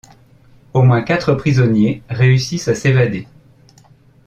[0.73, 3.27] Au moins, quatre prisonniers réussissent à s'évader.